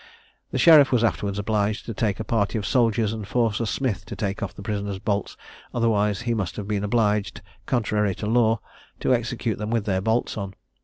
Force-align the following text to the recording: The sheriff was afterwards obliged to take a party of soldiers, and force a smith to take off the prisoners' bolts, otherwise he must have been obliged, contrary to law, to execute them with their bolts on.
The 0.49 0.57
sheriff 0.57 0.91
was 0.91 1.03
afterwards 1.03 1.37
obliged 1.37 1.85
to 1.85 1.93
take 1.93 2.19
a 2.19 2.23
party 2.23 2.57
of 2.57 2.65
soldiers, 2.65 3.13
and 3.13 3.27
force 3.27 3.59
a 3.59 3.67
smith 3.67 4.03
to 4.07 4.15
take 4.15 4.41
off 4.41 4.51
the 4.55 4.63
prisoners' 4.63 4.97
bolts, 4.97 5.37
otherwise 5.75 6.21
he 6.21 6.33
must 6.33 6.55
have 6.55 6.67
been 6.67 6.83
obliged, 6.83 7.43
contrary 7.67 8.15
to 8.15 8.25
law, 8.25 8.61
to 9.01 9.13
execute 9.13 9.59
them 9.59 9.69
with 9.69 9.85
their 9.85 10.01
bolts 10.01 10.39
on. 10.39 10.55